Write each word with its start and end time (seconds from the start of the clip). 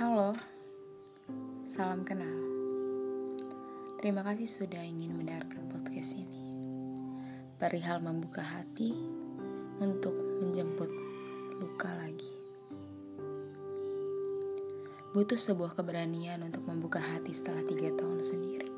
Halo, 0.00 0.32
salam 1.68 2.00
kenal. 2.00 2.32
Terima 4.00 4.24
kasih 4.24 4.48
sudah 4.48 4.80
ingin 4.80 5.12
mendengarkan 5.12 5.68
podcast 5.68 6.16
ini. 6.16 6.48
Perihal 7.60 8.00
membuka 8.00 8.40
hati 8.40 8.96
untuk 9.84 10.16
menjemput 10.40 10.88
luka 11.60 11.92
lagi. 11.92 12.32
Butuh 15.12 15.36
sebuah 15.36 15.76
keberanian 15.76 16.40
untuk 16.40 16.64
membuka 16.64 16.96
hati 16.96 17.36
setelah 17.36 17.60
tiga 17.60 17.92
tahun 17.92 18.24
sendiri. 18.24 18.72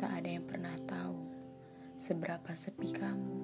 Tak 0.00 0.24
ada 0.24 0.32
yang 0.32 0.48
pernah 0.48 0.72
tahu 0.88 1.28
seberapa 2.00 2.56
sepi 2.56 2.88
kamu, 2.88 3.36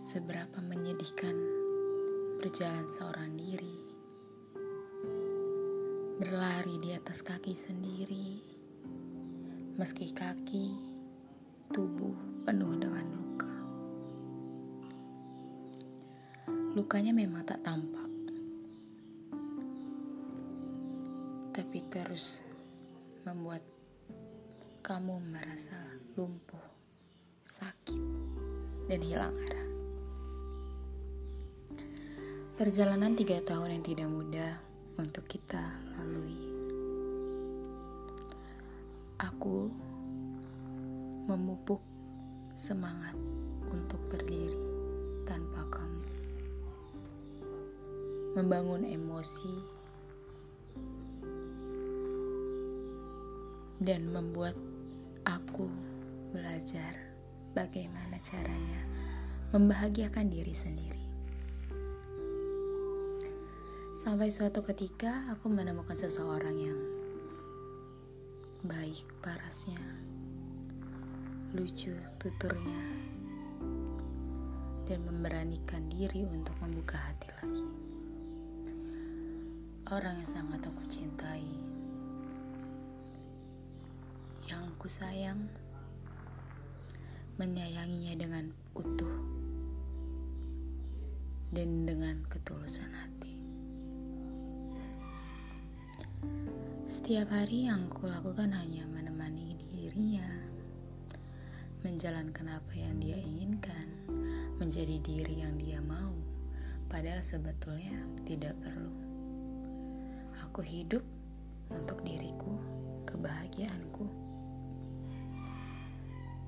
seberapa 0.00 0.64
menyedihkan 0.64 1.59
berjalan 2.40 2.88
seorang 2.88 3.36
diri, 3.36 3.76
berlari 6.16 6.80
di 6.80 6.96
atas 6.96 7.20
kaki 7.20 7.52
sendiri, 7.52 8.40
meski 9.76 10.08
kaki, 10.08 10.72
tubuh 11.68 12.16
penuh 12.48 12.80
dengan 12.80 13.04
luka. 13.12 13.52
Lukanya 16.72 17.12
memang 17.12 17.44
tak 17.44 17.60
tampak, 17.60 18.08
tapi 21.52 21.78
terus 21.92 22.40
membuat 23.28 23.60
kamu 24.80 25.20
merasa 25.28 25.76
lumpuh, 26.16 26.72
sakit, 27.44 28.00
dan 28.88 29.04
hilang 29.04 29.36
arah. 29.36 29.69
Perjalanan 32.60 33.16
tiga 33.16 33.40
tahun 33.40 33.80
yang 33.80 33.84
tidak 33.88 34.08
mudah 34.12 34.52
untuk 35.00 35.24
kita 35.24 35.80
lalui. 35.96 36.36
Aku 39.16 39.72
memupuk 41.24 41.80
semangat 42.60 43.16
untuk 43.64 43.96
berdiri 44.12 44.60
tanpa 45.24 45.72
kamu. 45.72 46.04
Membangun 48.36 48.84
emosi 48.84 49.56
dan 53.80 54.12
membuat 54.12 54.60
aku 55.24 55.64
belajar 56.28 56.92
bagaimana 57.56 58.20
caranya 58.20 58.84
membahagiakan 59.48 60.28
diri 60.28 60.52
sendiri. 60.52 61.09
Sampai 64.00 64.32
suatu 64.32 64.64
ketika 64.64 65.28
aku 65.28 65.52
menemukan 65.52 65.92
seseorang 65.92 66.56
yang 66.56 66.80
baik 68.64 69.04
parasnya, 69.20 69.76
lucu 71.52 71.92
tuturnya, 72.16 72.80
dan 74.88 75.04
memberanikan 75.04 75.84
diri 75.92 76.24
untuk 76.32 76.56
membuka 76.64 76.96
hati 76.96 77.28
lagi. 77.44 77.68
Orang 79.92 80.16
yang 80.16 80.30
sangat 80.32 80.64
aku 80.64 80.80
cintai, 80.88 81.44
yang 84.48 84.64
aku 84.64 84.88
sayang, 84.88 85.44
menyayanginya 87.36 88.16
dengan 88.16 88.48
utuh. 88.72 89.12
Dan 91.52 91.84
dengan 91.84 92.24
ketulusan 92.32 92.88
hati. 92.96 93.29
Setiap 97.00 97.32
hari 97.32 97.64
yang 97.64 97.88
aku 97.88 98.12
lakukan 98.12 98.52
hanya 98.52 98.84
menemani 98.84 99.56
dirinya, 99.56 100.20
menjalankan 101.80 102.60
apa 102.60 102.76
yang 102.76 103.00
dia 103.00 103.16
inginkan, 103.16 103.88
menjadi 104.60 105.00
diri 105.00 105.40
yang 105.40 105.56
dia 105.56 105.80
mau, 105.80 106.12
padahal 106.92 107.24
sebetulnya 107.24 108.04
tidak 108.28 108.52
perlu. 108.60 108.92
Aku 110.44 110.60
hidup 110.60 111.00
untuk 111.72 112.04
diriku, 112.04 112.60
kebahagiaanku. 113.08 114.04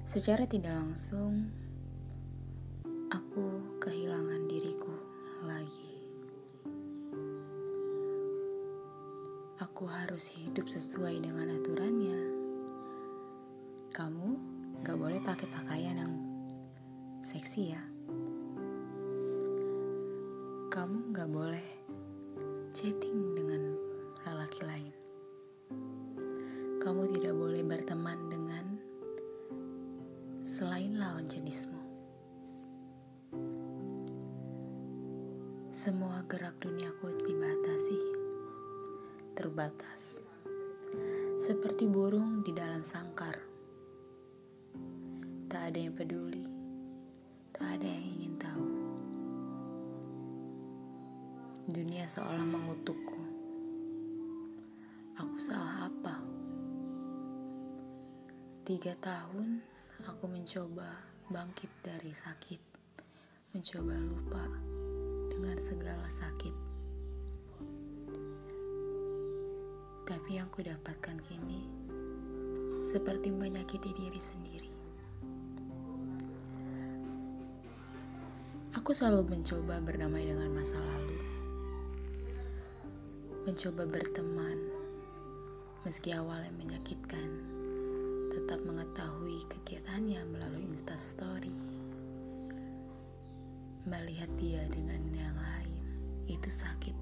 Secara 0.04 0.44
tidak 0.44 0.76
langsung, 0.76 1.48
aku 3.08 3.80
kehilangan 3.80 4.52
diriku 4.52 4.92
lagi. 5.48 5.91
Aku 9.62 9.86
harus 9.86 10.26
hidup 10.34 10.66
sesuai 10.66 11.22
dengan 11.22 11.46
aturannya. 11.54 12.18
Kamu 13.94 14.28
gak 14.82 14.98
boleh 14.98 15.22
pakai 15.22 15.46
pakaian 15.46 16.02
yang 16.02 16.14
seksi 17.22 17.70
ya. 17.70 17.82
Kamu 20.66 21.14
gak 21.14 21.30
boleh 21.30 21.62
chatting 22.74 23.38
dengan 23.38 23.78
lelaki 24.26 24.66
lain. 24.66 24.94
Kamu 26.82 27.06
tidak 27.14 27.34
boleh 27.38 27.62
berteman 27.62 28.18
dengan 28.34 28.66
selain 30.42 30.98
lawan 30.98 31.30
jenismu. 31.30 31.78
Semua 35.70 36.26
gerak 36.26 36.58
duniaku 36.58 37.14
dibatasi, 37.14 38.21
terbatas. 39.32 40.20
Seperti 41.40 41.88
burung 41.88 42.44
di 42.44 42.52
dalam 42.52 42.84
sangkar. 42.84 43.34
Tak 45.48 45.72
ada 45.72 45.78
yang 45.80 45.96
peduli, 45.96 46.48
tak 47.52 47.80
ada 47.80 47.86
yang 47.88 48.04
ingin 48.16 48.34
tahu. 48.40 48.68
Dunia 51.68 52.04
seolah 52.08 52.44
mengutukku. 52.44 53.20
Aku 55.16 55.36
salah 55.40 55.88
apa? 55.88 56.16
Tiga 58.62 58.96
tahun 59.00 59.60
aku 60.08 60.24
mencoba 60.28 60.88
bangkit 61.28 61.68
dari 61.84 62.12
sakit, 62.12 62.62
mencoba 63.56 63.96
lupa 63.96 64.44
dengan 65.32 65.56
segala 65.60 66.08
sakit. 66.08 66.71
Tapi 70.12 70.36
yang 70.36 70.52
ku 70.52 70.60
dapatkan 70.60 71.24
kini 71.24 71.64
seperti 72.84 73.32
menyakiti 73.32 73.96
diri 73.96 74.20
sendiri. 74.20 74.68
Aku 78.76 78.92
selalu 78.92 79.32
mencoba 79.32 79.80
berdamai 79.80 80.28
dengan 80.28 80.52
masa 80.52 80.76
lalu. 80.76 81.16
Mencoba 83.48 83.88
berteman 83.88 84.60
meski 85.88 86.12
awalnya 86.12 86.52
menyakitkan 86.60 87.28
tetap 88.36 88.60
mengetahui 88.68 89.48
kegiatannya 89.48 90.28
melalui 90.28 90.68
instastory. 90.68 91.56
Melihat 93.88 94.28
dia 94.36 94.60
dengan 94.68 95.00
yang 95.16 95.40
lain, 95.40 95.84
itu 96.28 96.52
sakit. 96.52 97.01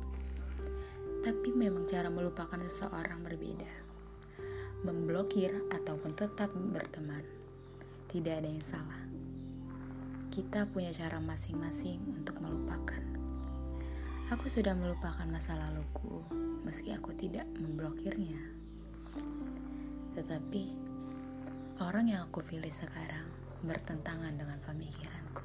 Tapi 1.20 1.52
memang 1.52 1.84
cara 1.84 2.08
melupakan 2.08 2.56
seseorang 2.56 3.20
berbeda. 3.20 3.68
Memblokir 4.88 5.52
ataupun 5.68 6.16
tetap 6.16 6.48
berteman. 6.56 7.20
Tidak 8.08 8.40
ada 8.40 8.48
yang 8.48 8.64
salah. 8.64 9.04
Kita 10.32 10.64
punya 10.64 10.88
cara 10.96 11.20
masing-masing 11.20 12.00
untuk 12.16 12.40
melupakan. 12.40 13.04
Aku 14.32 14.48
sudah 14.48 14.72
melupakan 14.72 15.26
masa 15.28 15.58
laluku, 15.58 16.24
meski 16.64 16.94
aku 16.94 17.12
tidak 17.12 17.44
memblokirnya. 17.58 18.40
Tetapi 20.16 20.64
orang 21.84 22.14
yang 22.14 22.24
aku 22.30 22.40
pilih 22.40 22.70
sekarang 22.70 23.26
bertentangan 23.60 24.32
dengan 24.32 24.56
pemikiranku. 24.64 25.44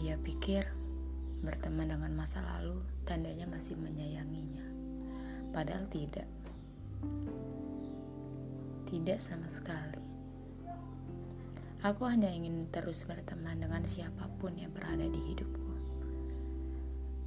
Dia 0.00 0.16
pikir 0.16 0.64
berteman 1.42 1.90
dengan 1.90 2.14
masa 2.14 2.40
lalu 2.40 2.91
tandanya 3.02 3.46
masih 3.50 3.74
menyayanginya. 3.78 4.66
Padahal 5.52 5.84
tidak. 5.90 6.28
Tidak 8.88 9.18
sama 9.18 9.48
sekali. 9.48 10.00
Aku 11.82 12.06
hanya 12.06 12.30
ingin 12.30 12.62
terus 12.70 13.02
berteman 13.02 13.58
dengan 13.58 13.82
siapa 13.82 14.30
pun 14.38 14.54
yang 14.54 14.70
berada 14.70 15.02
di 15.02 15.20
hidupku. 15.34 15.74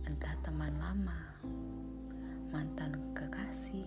Entah 0.07 0.31
teman 0.47 0.71
lama, 0.79 1.19
mantan 2.55 2.95
kekasih, 3.11 3.83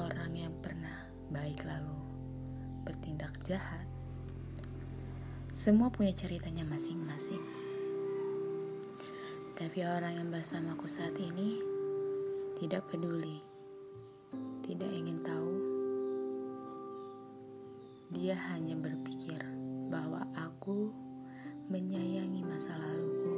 orang 0.00 0.32
yang 0.32 0.54
pernah 0.64 1.04
baik 1.28 1.60
lalu 1.68 2.00
bertindak 2.88 3.36
jahat. 3.44 3.84
Semua 5.52 5.92
punya 5.92 6.16
ceritanya 6.16 6.64
masing-masing. 6.64 7.59
Tapi 9.60 9.84
orang 9.84 10.16
yang 10.16 10.32
bersamaku 10.32 10.88
saat 10.88 11.12
ini 11.20 11.60
tidak 12.56 12.80
peduli, 12.88 13.44
tidak 14.64 14.88
ingin 14.88 15.20
tahu. 15.20 15.52
Dia 18.08 18.40
hanya 18.56 18.72
berpikir 18.80 19.36
bahwa 19.92 20.24
aku 20.32 20.88
menyayangi 21.68 22.40
masa 22.40 22.72
laluku 22.72 23.36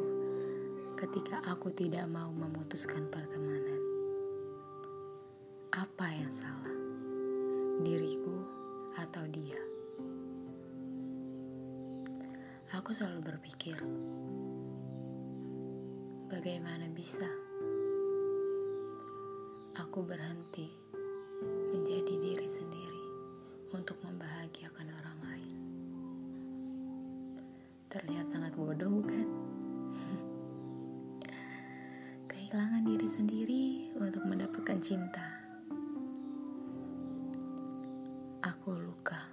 ketika 0.94 1.42
aku 1.42 1.74
tidak 1.74 2.06
mau 2.06 2.30
memutuskan 2.30 3.02
pertemanan. 3.10 3.82
Apa 5.74 6.06
yang 6.06 6.30
salah? 6.30 6.76
Diriku 7.82 8.46
atau 8.94 9.26
dia? 9.26 9.58
Aku 12.78 12.94
selalu 12.94 13.26
berpikir, 13.26 13.82
Bagaimana 16.42 16.90
bisa 16.90 17.30
aku 19.78 20.02
berhenti 20.02 20.74
menjadi 21.70 22.18
diri 22.18 22.50
sendiri 22.50 23.04
untuk 23.70 24.02
membahagiakan 24.02 24.90
orang 24.90 25.18
lain? 25.22 25.56
Terlihat 27.86 28.26
sangat 28.26 28.58
bodoh, 28.58 28.90
bukan? 28.90 29.22
Kehilangan 32.34 32.90
diri 32.90 33.06
sendiri 33.06 33.64
untuk 34.02 34.26
mendapatkan 34.26 34.82
cinta. 34.82 35.46
Aku 38.42 38.82
luka 38.82 39.30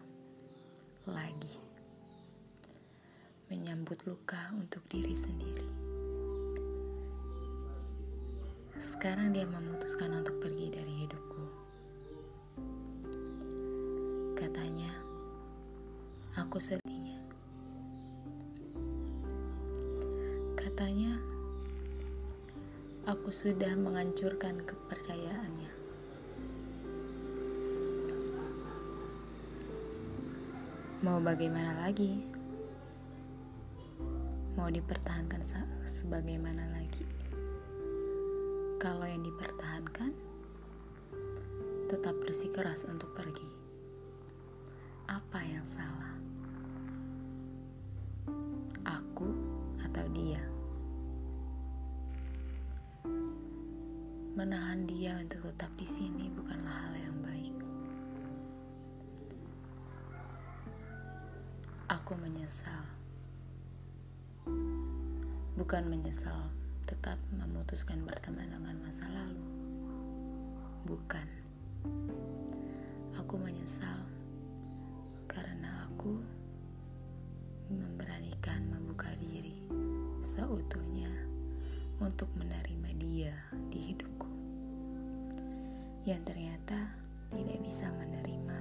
lagi, 1.09 1.57
menyambut 3.49 3.97
luka 4.05 4.53
untuk 4.53 4.85
diri 4.85 5.17
sendiri. 5.17 5.88
Sekarang 8.99 9.31
dia 9.31 9.47
memutuskan 9.47 10.11
untuk 10.11 10.43
pergi 10.43 10.75
dari 10.75 11.07
hidupku. 11.07 11.43
Katanya, 14.35 14.91
aku 16.35 16.59
sedihnya. 16.59 17.23
Katanya, 20.59 21.15
aku 23.07 23.31
sudah 23.31 23.71
menghancurkan 23.79 24.67
kepercayaannya. 24.67 25.71
Mau 31.07 31.23
bagaimana 31.23 31.87
lagi? 31.87 32.19
Mau 34.59 34.67
dipertahankan 34.67 35.39
sebagaimana 35.87 36.67
lagi? 36.75 37.18
Kalau 38.79 39.03
yang 39.03 39.27
dipertahankan, 39.27 40.15
tetap 41.91 42.15
bersikeras 42.23 42.87
untuk 42.87 43.11
pergi. 43.11 43.51
Apa 45.03 45.43
yang 45.43 45.67
salah? 45.67 46.15
Aku 48.87 49.35
atau 49.83 50.07
dia? 50.15 50.39
Menahan 54.39 54.87
dia 54.87 55.19
untuk 55.19 55.51
tetap 55.51 55.75
di 55.75 55.83
sini 55.83 56.31
bukanlah 56.31 56.71
hal 56.71 56.95
yang 57.03 57.17
baik. 57.19 57.55
Aku 61.99 62.15
menyesal. 62.15 62.87
Bukan 65.59 65.91
menyesal 65.91 66.58
tetap 66.89 67.21
memutuskan 67.29 68.01
berteman 68.01 68.49
dengan 68.49 68.73
masa 68.81 69.05
lalu. 69.13 69.45
Bukan. 70.89 71.27
Aku 73.13 73.37
menyesal 73.37 74.09
karena 75.29 75.85
aku 75.85 76.17
memberanikan 77.69 78.65
membuka 78.73 79.13
diri 79.21 79.61
seutuhnya 80.25 81.13
untuk 82.01 82.33
menerima 82.33 82.89
dia 82.97 83.37
di 83.69 83.93
hidupku. 83.93 84.29
Yang 86.09 86.33
ternyata 86.33 86.89
tidak 87.29 87.61
bisa 87.61 87.85
menerima 87.93 88.59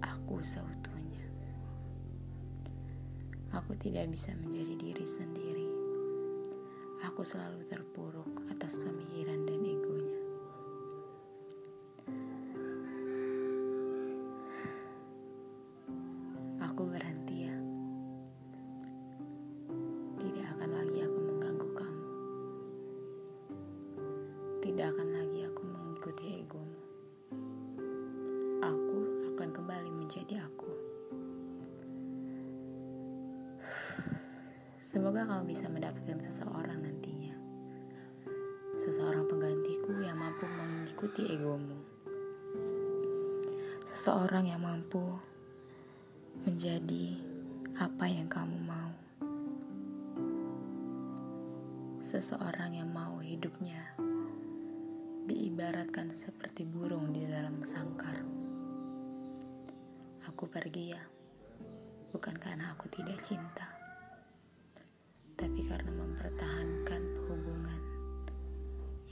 aku 0.00 0.40
seutuhnya. 0.40 1.28
Aku 3.52 3.76
tidak 3.76 4.08
bisa 4.08 4.32
menjadi 4.40 4.74
diri 4.80 5.04
sendiri 5.04 5.79
aku 7.00 7.24
selalu 7.24 7.64
terpuruk 7.64 8.28
atas 8.52 8.76
pemikiran 8.76 9.44
dan 9.48 9.60
egonya. 9.64 10.20
Aku 16.60 16.82
berhenti 16.84 17.48
ya. 17.48 17.56
Tidak 20.20 20.46
akan 20.56 20.70
lagi 20.76 20.98
aku 21.04 21.18
mengganggu 21.18 21.68
kamu. 21.72 22.06
Tidak 24.60 24.86
akan 24.92 25.08
lagi 25.12 25.38
aku 25.48 25.62
mengikuti 25.64 26.24
egomu. 26.44 26.80
Aku 28.60 28.98
akan 29.32 29.48
kembali 29.56 29.88
menjadi 29.88 30.44
aku. 30.44 30.69
Semoga 34.90 35.22
kamu 35.22 35.46
bisa 35.46 35.70
mendapatkan 35.70 36.18
seseorang 36.18 36.82
nantinya. 36.82 37.30
Seseorang 38.74 39.22
penggantiku 39.30 39.94
yang 40.02 40.18
mampu 40.18 40.50
mengikuti 40.50 41.30
egomu. 41.30 41.78
Seseorang 43.86 44.50
yang 44.50 44.58
mampu 44.58 45.14
menjadi 46.42 47.22
apa 47.78 48.10
yang 48.10 48.26
kamu 48.26 48.58
mau. 48.66 48.90
Seseorang 52.02 52.74
yang 52.74 52.90
mau 52.90 53.22
hidupnya 53.22 53.94
diibaratkan 55.30 56.10
seperti 56.10 56.66
burung 56.66 57.14
di 57.14 57.30
dalam 57.30 57.62
sangkar. 57.62 58.26
Aku 60.26 60.50
pergi 60.50 60.98
ya, 60.98 61.02
bukan 62.10 62.34
karena 62.34 62.74
aku 62.74 62.90
tidak 62.90 63.22
cinta 63.22 63.79
tapi 65.60 65.76
karena 65.76 65.92
mempertahankan 65.92 67.02
hubungan 67.28 67.82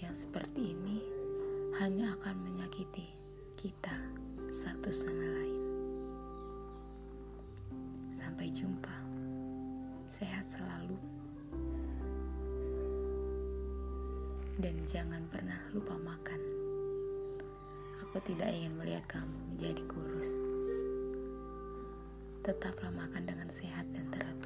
yang 0.00 0.17
seperti 0.17 0.73
ini 0.73 0.97
hanya 1.76 2.17
akan 2.17 2.40
menyakiti 2.40 3.05
kita 3.52 3.93
satu 4.49 4.88
sama 4.88 5.28
lain. 5.28 5.61
Sampai 8.09 8.49
jumpa, 8.49 8.97
sehat 10.09 10.49
selalu, 10.49 10.97
dan 14.57 14.73
jangan 14.88 15.28
pernah 15.28 15.61
lupa 15.76 16.00
makan. 16.00 16.40
Aku 18.09 18.25
tidak 18.25 18.49
ingin 18.57 18.73
melihat 18.73 19.05
kamu 19.05 19.37
menjadi 19.52 19.85
kurus. 19.85 20.33
Tetaplah 22.40 22.88
makan 22.97 23.28
dengan 23.28 23.52
sehat 23.52 23.85
dan 23.93 24.09
teratur. 24.09 24.38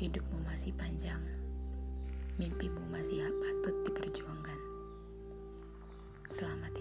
Hidupmu 0.00 0.40
masih 0.48 0.72
panjang, 0.80 1.20
mimpimu 2.40 2.80
masih 2.88 3.20
patut 3.36 3.84
diperjuangkan. 3.84 4.60
Selamat 6.32 6.72